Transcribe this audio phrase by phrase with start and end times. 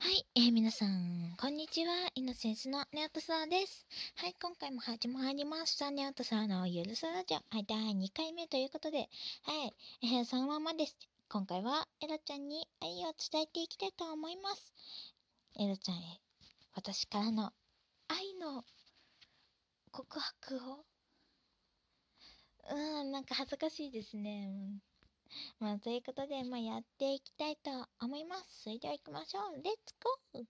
[0.00, 1.92] はい、えー、皆さん、こんにちは。
[2.14, 3.84] イノセンスのネオトサーです。
[4.14, 5.90] はい、今回も始まりました。
[5.90, 7.38] ネオトサーのゆるさラジオ。
[7.38, 9.74] はい、第2回目ということで、はい、
[10.04, 10.96] えー、そのままです。
[11.28, 14.72] 今回はエラちゃんに愛を伝えていきたいと思います。
[15.58, 16.20] エラちゃんへ、
[16.76, 17.52] 私からの
[18.06, 18.64] 愛の
[19.90, 20.84] 告白を。
[22.70, 24.46] うん、なんか恥ずかしいですね。
[24.46, 24.87] うん
[25.60, 27.70] まあ、ということで、まあ、やっていきたいと
[28.00, 28.62] 思います。
[28.62, 29.62] それでは行きましょう。
[29.62, 29.94] レッツ
[30.32, 30.44] ゴー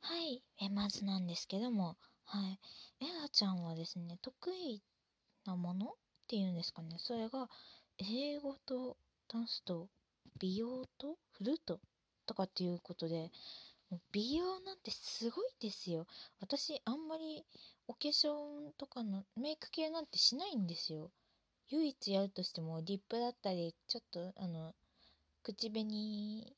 [0.00, 0.42] はい。
[0.60, 2.58] え、まずなんですけども、はい。
[3.04, 4.82] エラちゃんはですね、得意
[5.44, 5.90] なものっ
[6.28, 6.96] ていうんですかね。
[6.98, 7.50] それが、
[7.98, 8.96] 英語と
[9.28, 9.88] ダンスと
[10.38, 11.80] 美容とフルート
[12.26, 13.30] とかっていうことで、
[14.12, 16.06] 美容なんてすごいですよ。
[16.40, 17.44] 私、あんまり
[17.86, 21.10] お化粧とかのメイク系なんてしないんですよ。
[21.70, 24.74] 唯一やるとしてもリップだったりちょっとあの
[25.42, 26.56] 口紅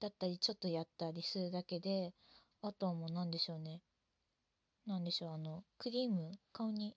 [0.00, 2.14] だったりちょっとやったりするだけで
[2.62, 3.82] あとはもう何でしょうね。
[4.86, 6.96] 何でしょうあのクリーム顔に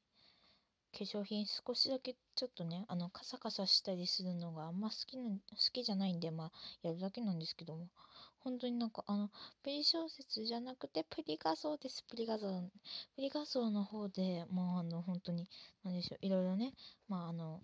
[0.98, 5.38] 化粧品少しだけちょっとねあのカサカサしたりするのがあんま好きな好
[5.72, 6.52] きじゃないんでまあ
[6.84, 7.88] やるだけなんですけども。
[8.44, 9.30] 本当になんかあの
[9.62, 12.04] プリ小説じゃなくてプリ画像です。
[12.10, 12.48] プリ画像
[13.16, 15.48] プリ画像の方でもうあの本当に
[15.84, 16.74] 何でしょういろいろね
[17.08, 17.62] まああの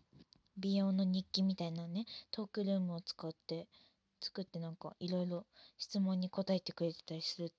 [0.55, 3.67] 美容の日記みたいなねトークルームを使って
[4.21, 5.45] 作ってなんかいろいろ
[5.79, 7.51] 質問に答えてくれてたりする。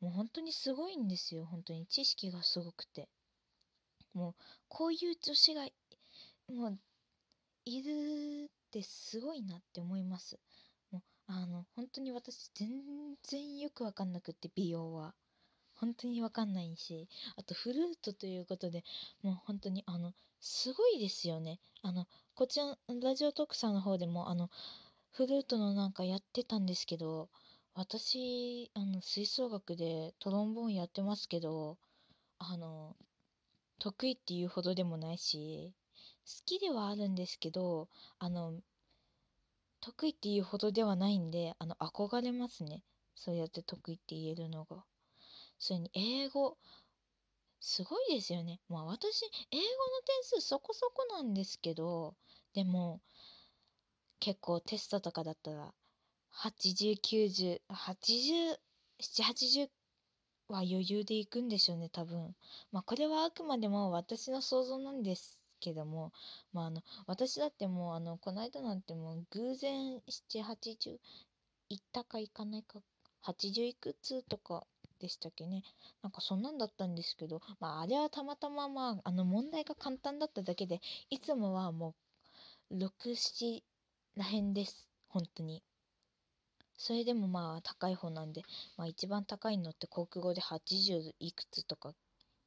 [0.00, 1.44] もう本当にすごいんですよ。
[1.44, 3.10] 本当に知識がすごくて。
[4.14, 4.34] もう
[4.68, 5.66] こういう女子が
[6.48, 6.78] もう
[7.64, 10.38] いるってすごいなって思います。
[10.90, 12.68] もうあの本当に私全
[13.22, 15.14] 然よくわかんなくって美容は。
[15.74, 17.08] 本当にわかんないし。
[17.36, 18.84] あとフルートということで
[19.22, 21.60] もう本当にあのすごいですよね。
[21.82, 24.50] あのこちらラジオトークさんの方でもあの
[25.12, 27.28] フルートのなんかやってたんですけど
[27.74, 31.78] 私あの吹奏楽でトロンボーンやってますけど
[32.38, 32.96] あの
[33.80, 35.72] 得意っていうほどでもないし
[36.26, 38.52] 好きではあるんですけどあの
[39.80, 42.84] 得意っていうほどではないんであの憧れますね。
[43.14, 44.84] そうやって得意って言えるのが。
[45.58, 46.56] それに英語
[47.60, 48.60] すごいですよね。
[48.68, 49.66] まあ私英語の
[50.04, 52.14] 点数そこそこなんですけど
[52.52, 53.00] でも
[54.20, 55.72] 結構テストとかだったら
[56.44, 58.58] 80、90、80、
[59.00, 59.70] 780
[60.50, 62.34] は余裕でいくんでしょうね多分。
[62.72, 66.12] まあこれはあくまでも私の想像なんですけども
[66.52, 70.00] まああの私だってもうあのこの間なんてもう偶然
[70.34, 70.98] 780
[71.68, 72.80] 行ったか行かないか
[73.24, 74.66] 80いくつとか
[74.98, 75.62] でしたっけね。
[76.02, 81.94] なんかそんなんだったんですけどまああれはたまたままああの問題が簡単だっただけでいつもはも
[82.70, 83.62] う67
[84.16, 85.62] らへんです本当に。
[86.80, 88.42] それでもまあ高い方なんで
[88.78, 91.92] まあ一番高いのって国語で80いくつとか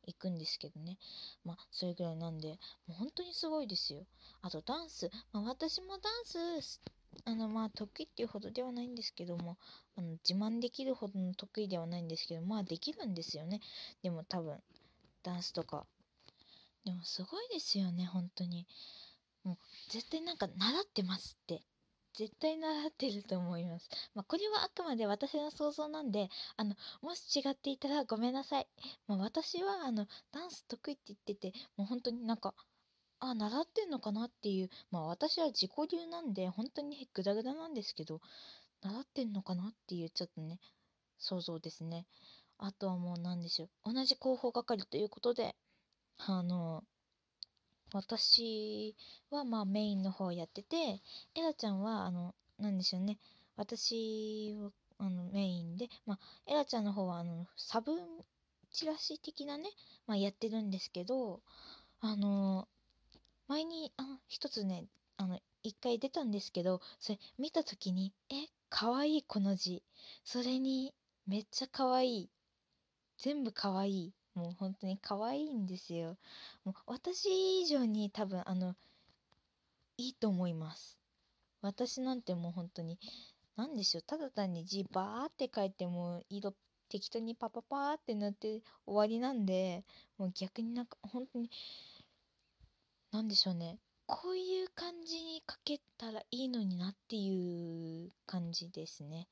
[0.08, 0.98] 行くんですけどね。
[1.46, 2.56] まあそれぐらいなんでも
[2.90, 4.08] う本当にすごいですよ。
[4.42, 5.12] あとダンス。
[5.32, 6.26] まあ私もダン
[6.60, 6.82] ス
[7.26, 9.56] あのまあ得意っていうほどではないんですけども
[9.96, 13.62] あの自慢できるほどの得意ではないんですけどまあできるんですよね。
[14.02, 14.58] でも多分
[15.22, 15.86] ダンスとか。
[16.86, 18.66] でもすごいですよね本当に。
[19.44, 19.58] もう
[19.92, 21.62] 絶対なんか習ってますって。
[22.14, 23.90] 絶対習ってると思います。
[24.16, 28.68] まあ、これはあくまで私の想像なんで、あの、もし違っていたらごめんなさい。
[29.08, 32.54] まあ、私は、あの、ダンス得意って言ってて、もう本当になんか、
[33.20, 38.20] あ、習ってんのかなっていう、まあ私は自己流なんで、本当にグダグダなんですけど、
[38.82, 40.60] 習ってんのかなっていう、ちょっとね、
[41.18, 42.06] 想像ですね。
[42.58, 43.94] あとはもう何でしょう。
[43.94, 45.56] 同じ広報係ということで、
[46.18, 46.84] あの、
[47.94, 48.96] 私
[49.30, 51.00] はまあメインの方やってて、
[51.36, 53.20] エラちゃんは、あの、なんでしょうね。
[53.56, 57.92] 私を、あの、メインで、まあ、エラちゃんの方は、あの、サブ
[58.72, 59.70] チラシ的なね、
[60.08, 61.42] まあ、やってるんですけど、
[62.02, 62.68] あの、
[63.48, 64.86] 前に、あの、一つね、
[65.18, 69.84] あの、一回出たんですけど、それ見たときに、え、かわいいこの字。
[70.26, 70.96] それに、
[71.28, 72.30] めっちゃかわいい。
[73.18, 74.14] 全部かわいい。
[74.36, 76.18] もう本当に可愛いんですよ。
[76.66, 78.76] もう私以上に多分あの
[79.98, 80.98] いいと思います。
[81.62, 83.00] 私なんてもう本当に
[83.56, 86.54] 何でしょうただ単に字バーって書いても色
[86.90, 89.84] 適当にパパパーって塗って終わりなんで
[90.18, 91.50] もう逆になんか本当に
[93.12, 99.28] 何でしょうねこういう感じに書けたらいいのになっていう感じですね。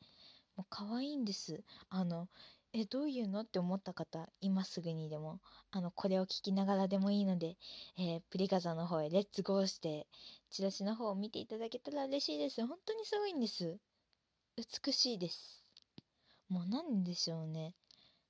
[0.55, 1.61] もう可愛いんです。
[1.89, 2.29] あの
[2.73, 5.39] え、どういうのって思った方、今すぐにでも、
[5.71, 7.57] あの、これを聞きながらでもいいので、
[7.97, 10.05] えープリガザの方へレッツゴーして、
[10.49, 12.65] チラシの方を見ていただけたら嬉しいです。
[12.65, 13.77] 本当にすごいんです。
[14.57, 15.63] 美しいです。
[16.49, 17.73] もうなんでしょうね。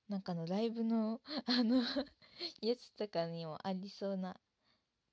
[0.09, 1.83] なんかのライブの あの
[2.61, 4.39] やつとかにもありそうな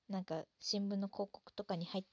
[0.09, 2.11] なんか新聞の広告とかに入って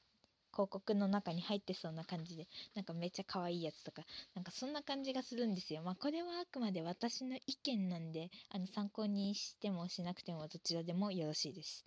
[0.55, 4.03] 広告の中に入ってそうな感じでなんかめっちゃ可愛いやつとか
[4.33, 5.81] なんかそんな感じがするんですよ。
[5.83, 11.83] まあこれはあくまで私の意見なんであの参考にしてもしなくてもどちらでもよろしいです。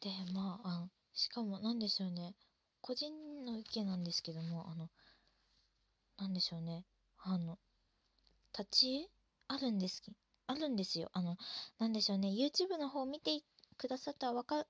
[0.00, 2.34] でまああのしかもなんでしょうね。
[2.80, 4.88] 個人の意見なんですけどもあの
[6.18, 6.84] なんでしょうね。
[7.18, 7.58] あの
[8.56, 9.08] 立ち絵
[9.48, 10.02] あるんです
[10.46, 11.10] あるんですよ。
[11.12, 11.36] あの
[11.78, 12.28] なんでしょうね。
[12.28, 13.42] YouTube の方見て
[13.76, 14.66] くださったわか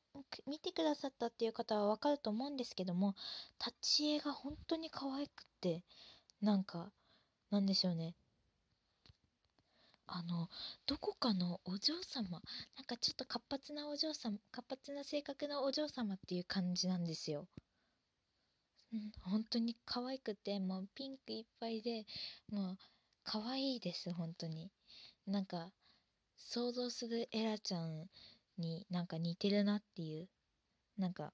[0.46, 3.14] 見てくださったっていう方はわかると思うんですけども
[3.58, 5.82] 立ち絵が本当に可愛くって
[6.42, 6.90] なんか
[7.50, 8.14] なんでしょうね
[10.08, 10.48] あの
[10.86, 17.48] どこかのお嬢様なんかちょっと活発なお嬢様活発な性格のお嬢様っていう感じなんですよ。
[18.92, 22.06] うん、本当に可愛くてもうピンクいっぱいで
[22.50, 22.78] もう
[23.24, 24.70] 可愛いです本当に
[25.26, 25.72] なんか
[26.36, 28.08] 想像するエラちゃん
[28.58, 30.28] になんか似てるなっていう
[30.98, 31.32] なんか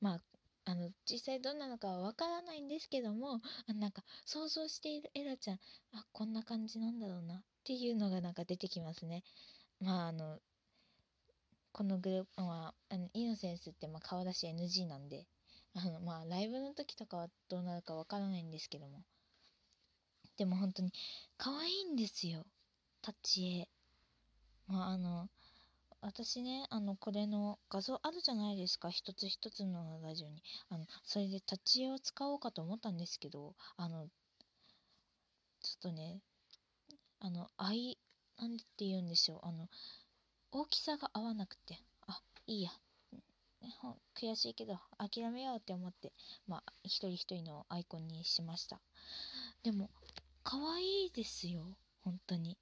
[0.00, 0.20] まあ
[0.64, 5.58] あの実際どんなのかはわからないんですけどもあなんか想像しているエラちゃん
[5.92, 9.22] あこんな感じなんだろうなっていうのがなんか出てきますね。
[9.80, 10.38] まああの
[11.72, 15.26] このグループはあのイノセンスってま顔出し NG なんで
[15.74, 19.02] あのまあライブの時とかはどうなるかわからないんですけども。
[20.36, 20.92] でも本当に
[21.38, 22.44] 可愛いんですよ。
[23.06, 23.68] 立ち絵
[24.66, 25.28] まああの
[26.00, 28.90] 私ねあのこれの画像あるじゃないですか。
[28.90, 30.42] 一つ一つのラジオに。
[30.68, 34.06] あのそれで立ち絵を使おうかと思ったんですけどあの
[35.62, 36.20] ちょっとね
[37.20, 37.98] あの愛
[38.38, 39.40] なんて言うんでしょう。
[39.42, 39.68] あの
[40.52, 41.78] 大きさが合わなくて。
[42.06, 42.70] あいいや。
[44.14, 46.12] 悔しいけど諦めようって思って
[46.46, 48.80] まあ一人一人のアイコンにしました。
[49.64, 49.90] でも
[50.44, 51.76] 可愛いですよ。
[52.04, 52.56] 本当に。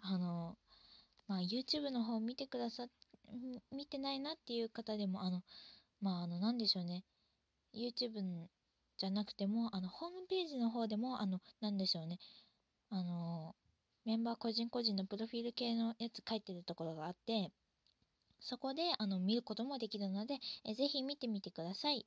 [0.00, 0.56] あの
[1.28, 2.86] まあ YouTube の方見てくださっ
[3.72, 5.42] 見てないなっていう方でもあの
[6.00, 7.04] まああのなんでしょうね
[7.74, 8.48] YouTube
[8.96, 12.18] じゃなくてもあのホームページの方でもあのなんでしょうね
[12.90, 13.54] あの
[14.04, 17.52] メンバー個人個人のプロフィール系のやつ書いてるところがあって
[18.40, 22.06] そこであの見ることもできるので、えぜひ見てみてください。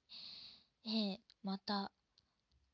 [0.85, 1.91] えーまた、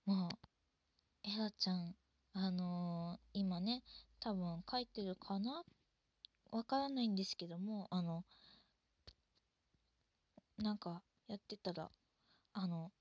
[0.06, 1.96] もう、エラちゃん、
[2.34, 3.84] あのー今ね、
[4.20, 5.64] 多分書いてるかな
[6.52, 8.24] わからないんですけども、あの、
[10.58, 11.90] なんかやってたら、
[12.54, 12.92] あの、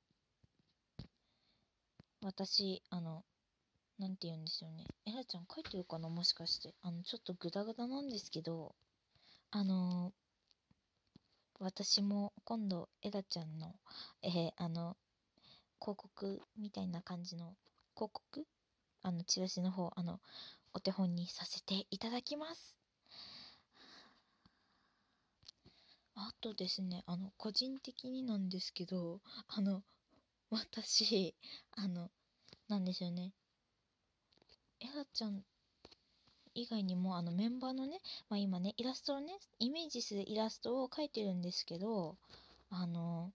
[2.22, 3.25] 私、あの、
[3.98, 4.84] なんて言うんですよね。
[5.06, 6.08] エラちゃん書いてるかな？
[6.08, 6.75] もしかして。
[6.82, 8.75] あの、ちょっとグダグダなんですけど、
[9.50, 10.12] あのー
[11.58, 13.75] 私も今度エラちゃんの、
[14.22, 14.96] えーあの
[15.81, 17.54] 広告みたいな感じの
[17.94, 18.46] 広告？
[19.02, 20.20] あのチラシの方あの
[20.75, 22.76] お手本にさせていただきます
[26.41, 29.83] とですねあの個人的になんですけどあの
[30.50, 31.35] 私
[31.77, 32.11] あの
[32.69, 33.33] なんでしょうね。
[34.81, 35.43] エラちゃん
[36.55, 42.17] 以外にもあのメンバーのね、まあ、今ねイラストをねイメージするイラストを描いてるんですけど
[42.71, 43.31] あの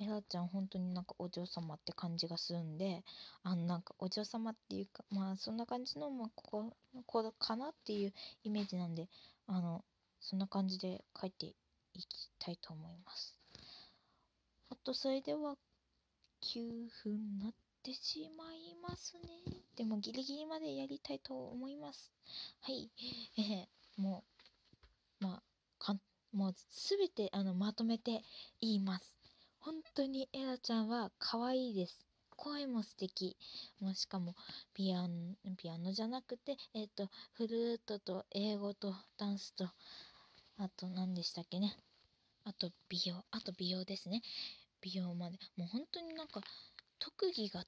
[0.00, 3.02] エラちゃん本当になんかお嬢様って感じがするんで
[3.42, 8.12] あのなんかお嬢様っていうかまあそんな感じのまあこここかなっていう
[8.44, 9.08] イメージなんで
[9.46, 9.84] あの
[10.20, 11.54] そんな感じで描いてい
[12.02, 13.36] きたいと思います。
[14.70, 15.56] あとそれでは
[16.42, 19.22] 9分なってしまいますね。
[19.76, 22.12] でもギリギリまでやりたいと思います。
[22.60, 22.90] はい。
[23.38, 23.66] えー
[23.98, 24.22] も
[25.20, 25.42] うまあ
[25.84, 26.00] かん
[26.32, 28.22] もうすべてあのまとめて
[28.60, 29.16] 言います。
[29.58, 32.06] 本当にエラちゃんは可愛いです。
[32.36, 33.36] 声も素敵。
[33.80, 34.36] もうしかも
[34.72, 39.68] ピアノピアノじゃなくてえっ、とフルートと英語とダンスと
[40.60, 41.76] あと何でしたっけね。
[42.44, 44.22] あと美容あと美容ですね。
[44.80, 45.38] 美容まで。
[45.56, 46.40] もう本当になんか
[46.98, 47.64] 特技が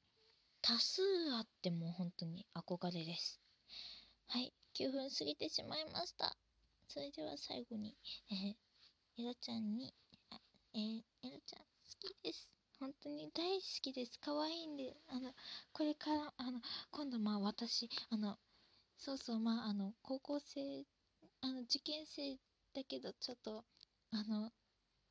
[0.60, 1.02] 多数
[1.36, 3.40] あってもう本当に憧れです。
[4.26, 4.52] はい。
[4.74, 6.36] 9分過ぎてしまいました。
[6.88, 7.94] それでは最後に
[8.28, 9.94] えー、エラちゃんに
[10.30, 10.40] あ
[10.74, 11.66] えー、エラちゃん好
[12.00, 12.50] きです。
[12.80, 14.18] 本当に大好きです。
[14.20, 15.32] 可愛いんであの
[15.72, 18.36] これからあの今度まあ私あの
[18.98, 20.84] そうそうまああの高校生
[21.42, 22.36] あの受験生
[22.74, 23.64] だけどちょっと
[24.12, 24.50] あの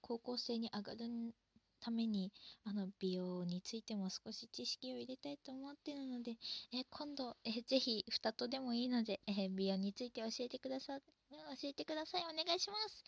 [0.01, 1.33] 高校生に上がる
[1.79, 2.31] ために
[2.65, 6.31] あの美容についても少し知識を入れたいと思ってるので、
[6.73, 12.23] え今度、えぜひ2とでもいいので、え美容について教えてくださ教えてください。
[12.23, 13.03] お願いします。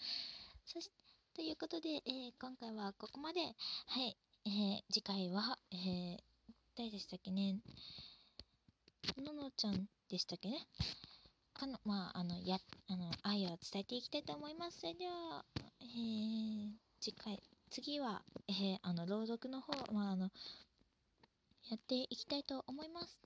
[0.66, 0.90] そし
[1.34, 3.42] ということで、えー、今回はここまで。
[3.42, 3.48] は
[4.04, 6.18] い、えー、次回は、えー、
[6.78, 7.60] 誰でしたっけね。
[9.18, 10.68] ののちゃんでしたっけね。
[11.62, 12.58] かのまああのや
[12.90, 15.46] あの愛を伝えていきたいと思いますそれでは、
[15.82, 17.40] えー、次回
[17.72, 20.30] 次は、えー、あの、朗読の方、まあ、あの、
[21.70, 23.18] やっていきたいと思います。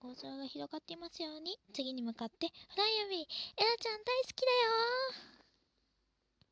[0.00, 5.33] 大空が広がっていますように、次に向かって、フライアビー、エラちゃん大好きだよ